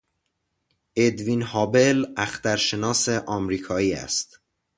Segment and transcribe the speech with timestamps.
[0.95, 4.39] ادوین هابل اخترشناس آمریکایی است.